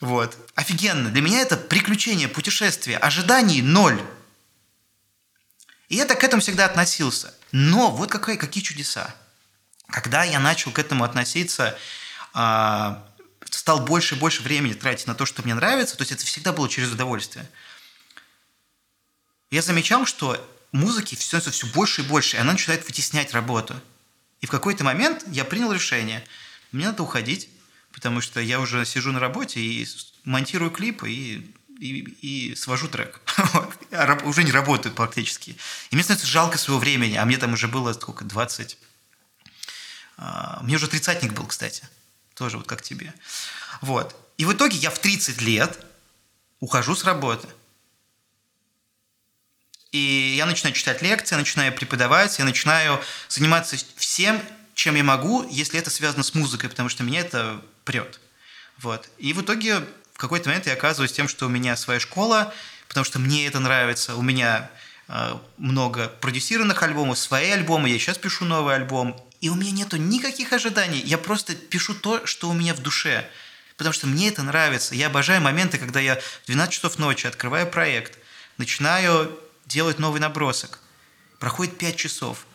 [0.00, 0.36] Вот.
[0.56, 1.10] Офигенно.
[1.10, 2.98] Для меня это приключение, путешествие.
[2.98, 4.02] Ожиданий ноль.
[5.88, 7.32] И я так к этому всегда относился.
[7.52, 9.14] Но вот какие, какие чудеса.
[9.94, 11.78] Когда я начал к этому относиться,
[12.32, 13.06] а,
[13.48, 16.52] стал больше и больше времени тратить на то, что мне нравится, то есть это всегда
[16.52, 17.48] было через удовольствие.
[19.52, 23.80] Я замечал, что музыки становится все больше и больше, и она начинает вытеснять работу.
[24.40, 26.24] И в какой-то момент я принял решение,
[26.72, 27.48] мне надо уходить,
[27.92, 29.86] потому что я уже сижу на работе и
[30.24, 33.20] монтирую клипы и, и, и свожу трек.
[34.24, 35.56] уже не работаю практически.
[35.90, 38.93] И мне становится жалко своего времени, а мне там уже было сколько, 20 а,
[40.62, 41.84] мне уже тридцатник был, кстати.
[42.34, 43.12] Тоже вот как тебе.
[43.80, 44.16] Вот.
[44.38, 45.78] И в итоге я в 30 лет
[46.60, 47.48] ухожу с работы.
[49.92, 54.42] И я начинаю читать лекции, начинаю преподавать, я начинаю заниматься всем,
[54.74, 58.20] чем я могу, если это связано с музыкой, потому что меня это прет.
[58.78, 59.08] Вот.
[59.18, 59.78] И в итоге
[60.12, 62.52] в какой-то момент я оказываюсь тем, что у меня своя школа,
[62.88, 64.68] потому что мне это нравится, у меня
[65.06, 69.98] э, много продюсированных альбомов, свои альбомы, я сейчас пишу новый альбом, и у меня нету
[69.98, 71.02] никаких ожиданий.
[71.04, 73.30] Я просто пишу то, что у меня в душе.
[73.76, 74.94] Потому что мне это нравится.
[74.94, 78.18] Я обожаю моменты, когда я в 12 часов ночи открываю проект,
[78.56, 80.80] начинаю делать новый набросок.
[81.40, 82.46] Проходит 5 часов.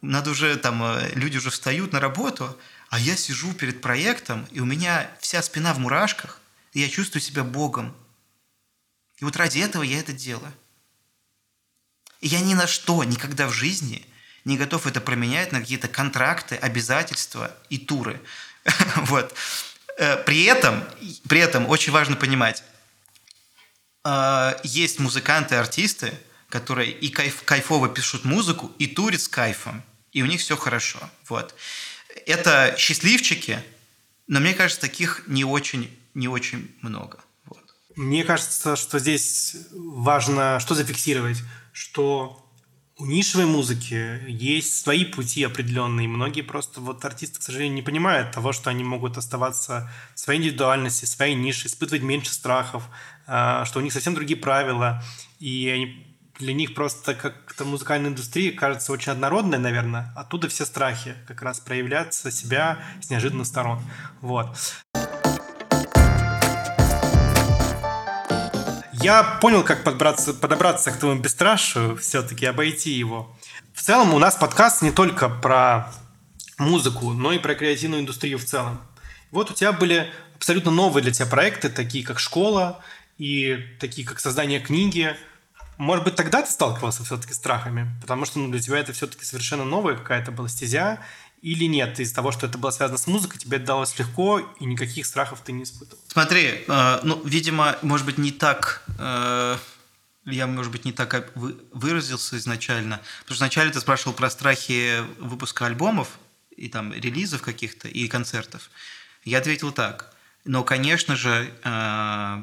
[0.00, 2.58] Надо уже там, э, люди уже встают на работу,
[2.88, 6.40] а я сижу перед проектом, и у меня вся спина в мурашках,
[6.72, 7.94] и я чувствую себя Богом.
[9.18, 10.52] И вот ради этого я это делаю.
[12.18, 14.04] И я ни на что никогда в жизни
[14.44, 18.20] не готов это променять на какие-то контракты, обязательства и туры.
[18.96, 19.34] вот.
[19.98, 20.84] Э, при этом,
[21.28, 22.62] при этом очень важно понимать,
[24.04, 26.12] э, есть музыканты, артисты,
[26.48, 30.98] которые и кайф, кайфово пишут музыку, и турят с кайфом, и у них все хорошо.
[31.28, 31.54] Вот.
[32.26, 33.62] Это счастливчики,
[34.26, 37.20] но мне кажется, таких не очень, не очень много.
[37.46, 37.62] Вот.
[37.96, 41.38] Мне кажется, что здесь важно что зафиксировать,
[41.72, 42.41] что
[42.98, 46.08] у нишевой музыки есть свои пути определенные.
[46.08, 50.40] Многие просто вот артисты, к сожалению, не понимают того, что они могут оставаться в своей
[50.40, 52.84] индивидуальности, в своей нише, испытывать меньше страхов,
[53.26, 55.02] а, что у них совсем другие правила.
[55.40, 56.06] И они,
[56.38, 60.12] для них просто как-то музыкальная индустрия кажется очень однородной, наверное.
[60.14, 63.82] Оттуда все страхи как раз проявляться себя с неожиданных сторон.
[64.20, 64.56] Вот.
[69.02, 73.36] Я понял, как подобраться, подобраться к твоему бесстрашию, все-таки обойти его.
[73.74, 75.92] В целом у нас подкаст не только про
[76.56, 78.80] музыку, но и про креативную индустрию в целом.
[79.32, 82.80] Вот у тебя были абсолютно новые для тебя проекты, такие как школа
[83.18, 85.16] и такие как создание книги.
[85.78, 89.24] Может быть, тогда ты сталкивался все-таки с страхами, потому что ну, для тебя это все-таки
[89.24, 91.00] совершенно новая какая-то была стезя,
[91.42, 94.64] или нет, из того, что это было связано с музыкой, тебе это далось легко, и
[94.64, 96.00] никаких страхов ты не испытывал?
[96.06, 98.82] Смотри, э, ну, видимо, может быть, не так...
[98.98, 99.58] Э,
[100.24, 103.00] я, может быть, не так выразился изначально.
[103.22, 106.20] Потому что вначале ты спрашивал про страхи выпуска альбомов,
[106.56, 108.70] и там релизов каких-то, и концертов.
[109.24, 110.14] Я ответил так.
[110.44, 112.42] Но, конечно же, э,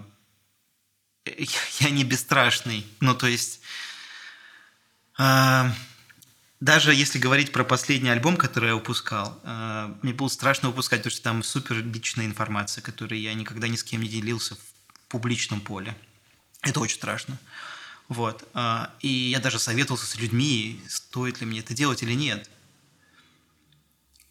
[1.79, 2.85] я не бесстрашный.
[2.99, 3.61] Ну, то есть...
[5.17, 5.71] Э,
[6.59, 11.11] даже если говорить про последний альбом, который я выпускал, э, мне было страшно выпускать, потому
[11.11, 14.59] что там супер личная информация, которой я никогда ни с кем не делился в
[15.07, 15.95] публичном поле.
[16.61, 17.37] Это очень страшно.
[18.09, 18.45] Вот.
[18.53, 22.49] Э, и я даже советовался с людьми, стоит ли мне это делать или нет.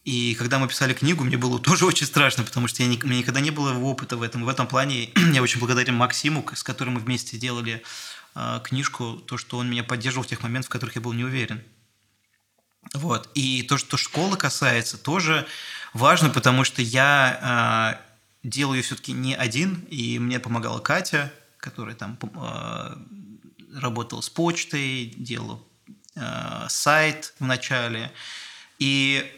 [0.04, 3.06] И когда мы писали книгу, мне было тоже очень страшно, потому что я не, у
[3.06, 4.44] меня никогда не было опыта в этом.
[4.44, 7.82] В этом плане я очень благодарен Максиму, с которым мы вместе делали
[8.34, 11.24] э, книжку, то, что он меня поддерживал в тех моментах, в которых я был не
[11.24, 11.64] уверен.
[12.94, 13.28] Вот.
[13.34, 15.46] И то, что школы касается, тоже
[15.92, 17.98] важно, потому что я
[18.44, 22.96] э, делаю все-таки не один, и мне помогала Катя, которая там э,
[23.74, 25.60] работала с почтой, делала
[26.14, 28.12] э, сайт в начале.
[28.78, 29.30] И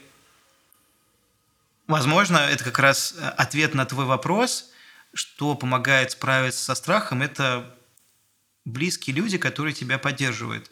[1.86, 4.70] возможно, это как раз э, ответ на твой вопрос,
[5.12, 7.74] что помогает справиться со страхом, это
[8.64, 10.70] близкие люди, которые тебя поддерживают.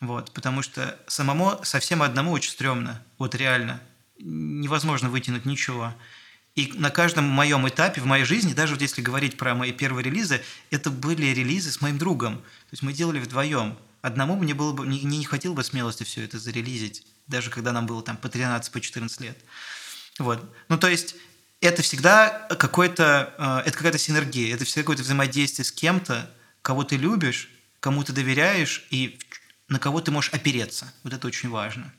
[0.00, 3.80] Вот, потому что самому, совсем одному очень стрёмно, вот реально.
[4.18, 5.94] Невозможно вытянуть ничего.
[6.54, 10.04] И на каждом моем этапе в моей жизни, даже вот если говорить про мои первые
[10.04, 12.36] релизы, это были релизы с моим другом.
[12.36, 13.76] То есть мы делали вдвоем.
[14.02, 17.86] Одному мне было бы, не, не хватило бы смелости все это зарелизить, даже когда нам
[17.86, 19.38] было там по 13, по 14 лет.
[20.18, 20.48] Вот.
[20.68, 21.16] Ну, то есть
[21.60, 26.30] это всегда какой-то, э, это какая-то синергия, это всегда какое-то взаимодействие с кем-то,
[26.62, 29.18] кого ты любишь, кому ты доверяешь и
[29.68, 30.92] на кого ты можешь опереться.
[31.02, 31.92] Вот это очень важно.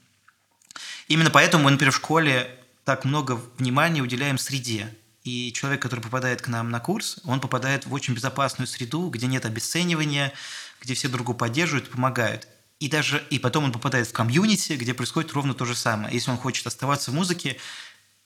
[1.08, 4.94] Именно поэтому мы, например, в школе так много внимания уделяем среде.
[5.24, 9.26] И человек, который попадает к нам на курс, он попадает в очень безопасную среду, где
[9.26, 10.34] нет обесценивания,
[10.82, 12.48] где все другу поддерживают, помогают.
[12.80, 16.14] И даже и потом он попадает в комьюнити, где происходит ровно то же самое.
[16.14, 17.58] Если он хочет оставаться в музыке,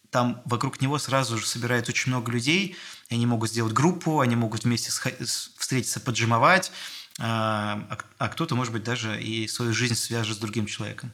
[0.10, 2.76] там вокруг него сразу же собирается очень много людей,
[3.10, 6.72] они могут сделать группу, они могут вместе встретиться, поджимовать,
[7.20, 11.12] а, а, а кто-то, может быть, даже и свою жизнь свяжет с другим человеком.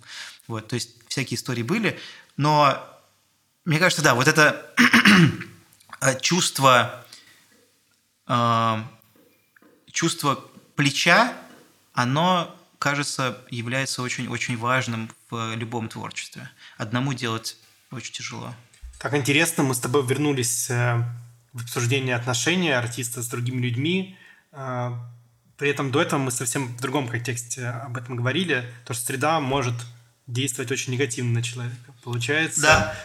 [0.47, 1.99] Вот, то есть всякие истории были,
[2.37, 2.77] но
[3.65, 4.71] мне кажется, да, вот это
[6.01, 7.03] э, чувство,
[8.27, 8.83] э,
[9.91, 11.33] чувство плеча,
[11.93, 16.51] оно, кажется, является очень-очень важным в любом творчестве.
[16.77, 17.57] Одному делать
[17.89, 18.53] очень тяжело.
[18.99, 21.03] Так интересно, мы с тобой вернулись э,
[21.53, 24.17] в обсуждение отношений артиста с другими людьми.
[25.57, 29.39] При этом до этого мы совсем в другом контексте об этом говорили, то, что среда
[29.39, 29.75] может
[30.27, 31.93] действовать очень негативно на человека.
[32.03, 32.95] Получается, да.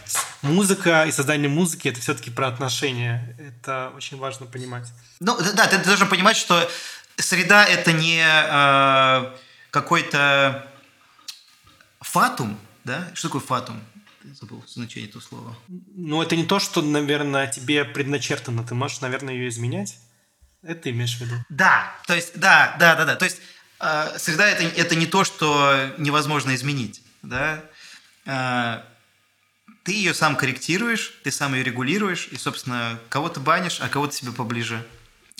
[0.43, 3.37] музыка и создание музыки это все-таки про отношения.
[3.39, 4.89] Это очень важно понимать.
[5.21, 6.69] Ну да, ты должен понимать, что
[7.17, 9.37] среда это не э,
[9.71, 10.67] какой-то
[12.01, 13.09] фатум, да?
[13.15, 13.81] Что такое фатум?
[14.23, 15.57] Ты забыл значение этого слова.
[15.69, 18.65] Ну, это не то, что, наверное, тебе предначертано.
[18.65, 19.99] Ты можешь, наверное, ее изменять.
[20.63, 21.35] Это имеешь в виду?
[21.49, 23.17] Да, то есть, да, да, да, да.
[23.17, 23.41] То есть,
[23.81, 27.65] э, среда это, это не то, что невозможно изменить, да.
[28.27, 28.83] Э,
[29.83, 34.33] ты ее сам корректируешь, ты сам ее регулируешь, и, собственно, кого-то банишь, а кого-то себе
[34.33, 34.87] поближе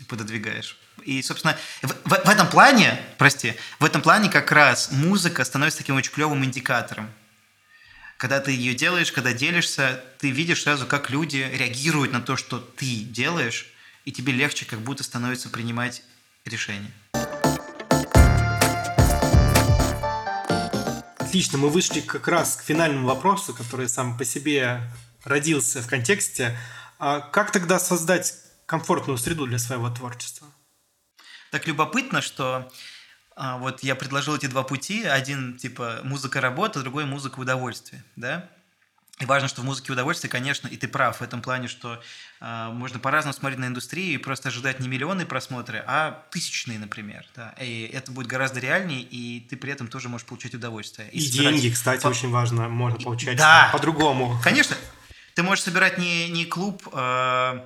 [0.09, 0.79] пододвигаешь.
[1.05, 5.79] И, собственно, в, в, в этом плане, прости, в этом плане как раз музыка становится
[5.79, 7.11] таким очень клевым индикатором.
[8.17, 12.59] Когда ты ее делаешь, когда делишься, ты видишь сразу, как люди реагируют на то, что
[12.59, 13.67] ты делаешь,
[14.11, 16.03] и тебе легче как будто становится принимать
[16.45, 16.91] решения.
[21.17, 24.83] Отлично, мы вышли как раз к финальному вопросу, который сам по себе
[25.23, 26.59] родился в контексте.
[26.99, 28.35] А как тогда создать
[28.67, 30.49] комфортную среду для своего творчества?
[31.53, 32.69] Так любопытно, что
[33.37, 35.05] а, вот я предложил эти два пути.
[35.05, 38.51] Один типа музыка работа, другой музыка удовольствия, да?
[39.21, 42.01] И важно, что в музыке удовольствие, конечно, и ты прав в этом плане, что
[42.41, 47.27] э, можно по-разному смотреть на индустрию и просто ожидать не миллионные просмотры, а тысячные, например.
[47.37, 47.55] Да.
[47.61, 51.11] И это будет гораздо реальнее, и ты при этом тоже можешь получать удовольствие.
[51.11, 52.09] И, и деньги, кстати, по...
[52.09, 53.69] очень важно, можно получать да.
[53.73, 54.41] по-другому.
[54.43, 54.75] Конечно.
[55.35, 56.89] Ты можешь собирать не, не клуб...
[56.93, 57.61] Э,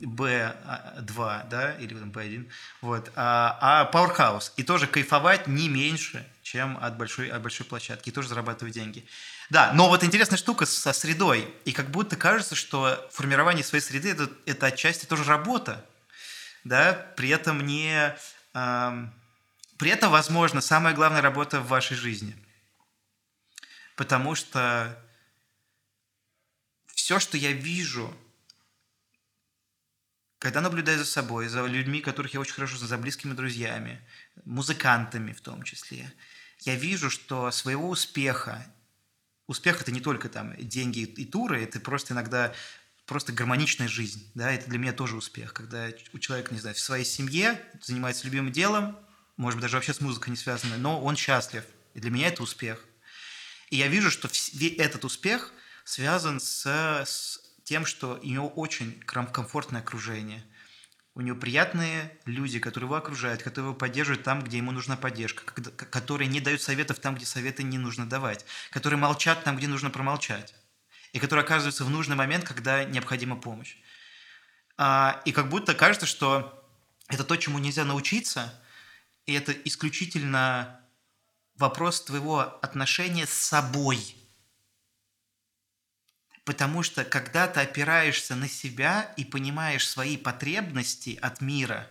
[0.00, 4.52] B2, да, или там B1, вот, а, а Powerhouse.
[4.56, 9.04] И тоже кайфовать не меньше, чем от большой, от большой площадки, и тоже зарабатывать деньги.
[9.50, 11.52] Да, но вот интересная штука со средой.
[11.64, 15.84] И как будто кажется, что формирование своей среды это, это отчасти тоже работа.
[16.64, 18.16] Да, при этом не...
[18.54, 19.06] Э,
[19.76, 22.36] при этом, возможно, самая главная работа в вашей жизни.
[23.96, 24.96] Потому что
[26.94, 28.14] все, что я вижу,
[30.42, 34.00] когда наблюдаю за собой, за людьми, которых я очень хорошо знаю, за близкими друзьями,
[34.44, 36.12] музыкантами в том числе,
[36.62, 38.66] я вижу, что своего успеха
[39.46, 42.52] успех это не только там деньги и туры, это просто иногда
[43.06, 46.80] просто гармоничная жизнь, да, это для меня тоже успех, когда у человека, не знаю, в
[46.80, 48.98] своей семье занимается любимым делом,
[49.36, 51.62] может быть, даже вообще с музыкой не связано, но он счастлив,
[51.94, 52.84] и для меня это успех.
[53.70, 54.28] И я вижу, что
[54.76, 55.52] этот успех
[55.84, 57.41] связан с, с
[57.72, 60.44] тем, что у него очень комфортное окружение–
[61.14, 65.44] у него приятные люди, которые его окружают, которые его поддерживают там, где ему нужна поддержка,
[65.44, 69.90] которые не дают советов там, где советы не нужно давать, которые молчат там, где нужно
[69.90, 70.54] промолчать,
[71.12, 73.76] и которые оказываются в нужный момент, когда необходима помощь.
[74.78, 76.66] А, и как будто кажется, что
[77.08, 78.58] это то, чему нельзя научиться,
[79.26, 80.80] и это исключительно
[81.56, 84.16] вопрос твоего отношения с собой–
[86.44, 91.88] Потому что когда ты опираешься на себя и понимаешь свои потребности от мира,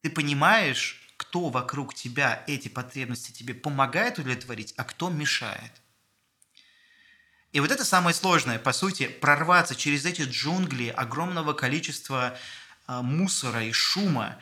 [0.00, 5.72] ты понимаешь, кто вокруг тебя эти потребности тебе помогает удовлетворить, а кто мешает.
[7.52, 12.36] И вот это самое сложное, по сути, прорваться через эти джунгли огромного количества
[12.86, 14.38] э, мусора и шума,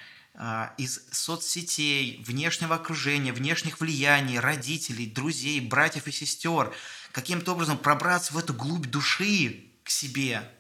[0.78, 6.74] из соцсетей, внешнего окружения, внешних влияний, родителей, друзей, братьев и сестер,
[7.12, 10.51] каким-то образом пробраться в эту глубь души к себе.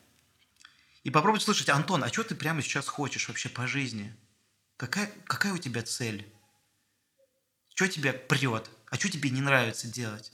[1.02, 4.16] И попробовать слышать, Антон, а что ты прямо сейчас хочешь вообще по жизни?
[4.76, 6.32] Какая, какая у тебя цель?
[7.74, 8.70] Что тебя прет?
[8.90, 10.32] А что тебе не нравится делать?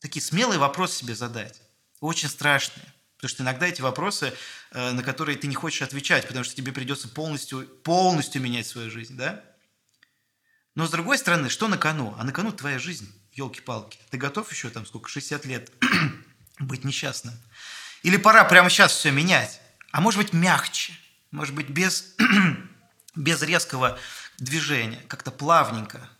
[0.00, 1.60] Такие смелые вопросы себе задать.
[2.00, 2.91] Очень страшные.
[3.22, 4.34] Потому что иногда эти вопросы,
[4.72, 8.90] э, на которые ты не хочешь отвечать, потому что тебе придется полностью, полностью менять свою
[8.90, 9.44] жизнь, да?
[10.74, 12.16] Но с другой стороны, что на кону?
[12.18, 14.00] А на кону твоя жизнь, елки-палки.
[14.10, 15.70] Ты готов еще там сколько, 60 лет
[16.58, 17.32] быть несчастным?
[18.02, 19.60] Или пора прямо сейчас все менять?
[19.92, 20.92] А может быть мягче?
[21.30, 22.16] Может быть без,
[23.14, 24.00] без резкого
[24.38, 26.10] движения, как-то плавненько,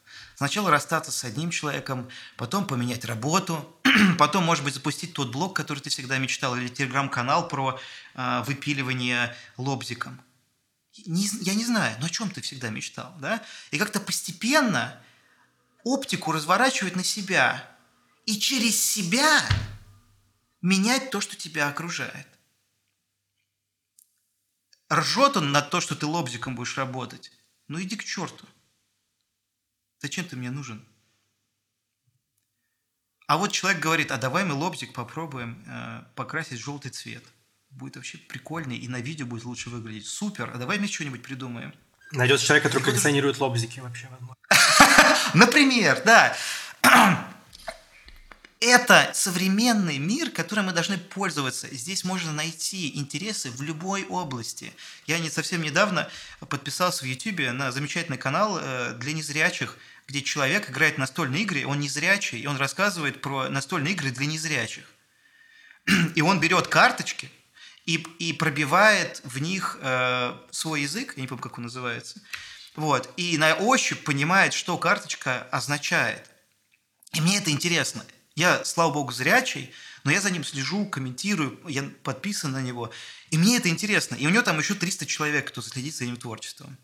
[0.42, 3.78] Сначала расстаться с одним человеком, потом поменять работу,
[4.18, 7.78] потом, может быть, запустить тот блог, который ты всегда мечтал, или телеграм-канал про
[8.14, 10.20] э, выпиливание лобзиком.
[11.06, 13.40] Не, я не знаю, но о чем ты всегда мечтал, да?
[13.70, 15.00] И как-то постепенно
[15.84, 17.64] оптику разворачивать на себя
[18.26, 19.46] и через себя
[20.60, 22.26] менять то, что тебя окружает.
[24.92, 27.30] Ржет он на то, что ты лобзиком будешь работать.
[27.68, 28.44] Ну иди к черту.
[30.02, 30.84] Зачем ты мне нужен?
[33.28, 37.22] А вот человек говорит, а давай мы лобзик попробуем э, покрасить в желтый цвет.
[37.70, 40.06] Будет вообще прикольный, и на видео будет лучше выглядеть.
[40.06, 41.72] Супер, а давай мы что-нибудь придумаем.
[42.10, 44.36] Найдется человек, который коллекционирует лобзики вообще, возможно.
[45.34, 46.36] Например, да
[48.60, 51.68] это современный мир, которым мы должны пользоваться.
[51.74, 54.72] Здесь можно найти интересы в любой области.
[55.06, 56.08] Я не совсем недавно
[56.40, 61.80] подписался в YouTube на замечательный канал э, для незрячих, где человек играет настольные игры, он
[61.80, 64.84] незрячий, и он рассказывает про настольные игры для незрячих.
[66.14, 67.30] И он берет карточки
[67.86, 72.20] и, и пробивает в них э, свой язык, я не помню, как он называется,
[72.76, 76.30] вот, и на ощупь понимает, что карточка означает.
[77.12, 78.04] И мне это интересно.
[78.34, 79.72] Я, слава богу, зрячий,
[80.04, 82.90] но я за ним слежу, комментирую, я подписан на него.
[83.30, 84.14] И мне это интересно.
[84.14, 86.78] И у него там еще 300 человек, кто следит за ним творчеством.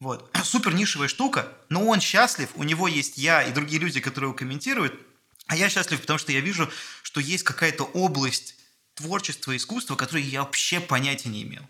[0.00, 0.36] Вот.
[0.44, 4.36] Супер нишевая штука, но он счастлив, у него есть я и другие люди, которые его
[4.36, 4.98] комментируют,
[5.46, 6.70] а я счастлив, потому что я вижу,
[7.02, 8.56] что есть какая-то область
[8.94, 11.66] творчества, искусства, которую я вообще понятия не имел.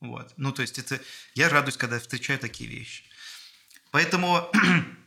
[0.00, 0.32] Вот.
[0.36, 1.00] Ну, то есть это...
[1.34, 3.04] Я радуюсь, когда встречаю такие вещи.
[3.90, 4.50] Поэтому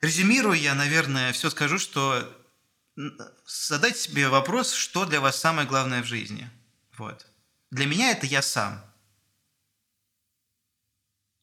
[0.00, 2.32] Резюмируя, я, наверное, все скажу, что
[3.46, 6.48] задайте себе вопрос, что для вас самое главное в жизни.
[6.96, 7.26] Вот.
[7.70, 8.84] Для меня это я сам.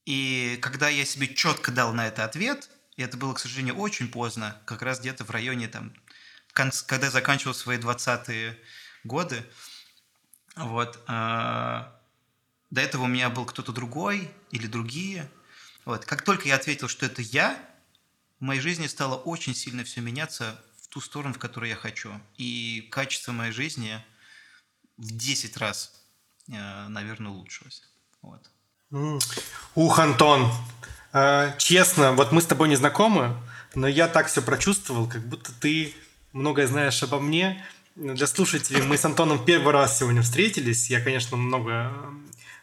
[0.06, 4.10] И когда я себе четко дал на это ответ, и это было, к сожалению, очень
[4.10, 5.94] поздно, как раз где-то в районе, там,
[6.54, 8.60] когда я заканчивал свои 20-е
[9.04, 9.44] годы,
[10.56, 11.12] вот, э,
[12.70, 15.30] до этого у меня был кто-то другой или другие.
[15.86, 17.58] Вот, как только я ответил, что это я,
[18.40, 22.20] в моей жизни стало очень сильно все меняться в ту сторону, в которую я хочу.
[22.38, 24.04] И качество моей жизни
[24.98, 26.04] в 10 раз,
[26.50, 27.90] э, наверное, улучшилось.
[28.22, 28.53] Вот.
[29.74, 30.52] Ух, Антон,
[31.14, 33.36] э, честно, вот мы с тобой не знакомы,
[33.74, 35.96] но я так все прочувствовал, как будто ты
[36.32, 37.66] многое знаешь обо мне.
[37.96, 40.92] Для слушателей мы с Антоном первый раз сегодня встретились.
[40.92, 41.92] Я, конечно, много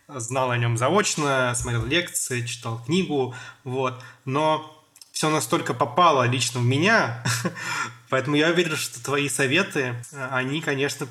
[0.07, 4.01] э, знал о нем заочно, смотрел лекции, читал книгу, вот.
[4.25, 7.25] Но все настолько попало лично в меня,
[8.11, 9.95] поэтому я уверен, что твои советы,
[10.31, 11.07] они, конечно,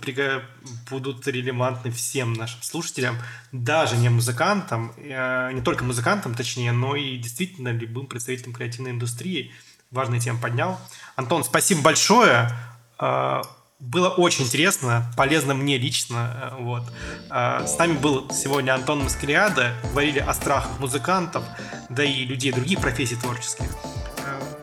[0.90, 3.18] будут релевантны всем нашим слушателям,
[3.52, 9.52] даже не музыкантам, э, не только музыкантам, точнее, но и действительно любым представителям креативной индустрии.
[9.90, 10.80] Важную тему поднял.
[11.16, 12.52] Антон, спасибо большое.
[13.00, 13.42] Э,
[13.80, 16.52] было очень интересно, полезно мне лично.
[16.52, 16.84] Э, вот.
[17.30, 19.74] С нами был сегодня Антон Маскелиада.
[19.92, 21.44] Говорили о страхах музыкантов,
[21.90, 23.99] да и людей других профессий творческих.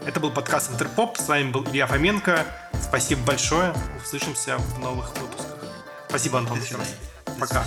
[0.07, 1.19] Это был подкаст Интерпоп.
[1.19, 2.47] С вами был Илья Фоменко.
[2.81, 3.75] Спасибо большое.
[4.01, 5.59] Услышимся в новых выпусках.
[6.09, 6.95] Спасибо, Антон, еще раз.
[7.41, 7.65] Пока.